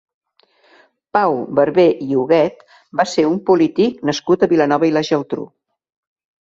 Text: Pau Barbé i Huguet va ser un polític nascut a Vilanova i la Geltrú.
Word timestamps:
Pau 1.17 1.35
Barbé 1.59 1.85
i 2.05 2.17
Huguet 2.21 2.65
va 3.01 3.07
ser 3.15 3.29
un 3.35 3.39
polític 3.51 4.03
nascut 4.11 4.49
a 4.49 4.53
Vilanova 4.57 4.91
i 4.93 4.97
la 5.01 5.07
Geltrú. 5.13 5.49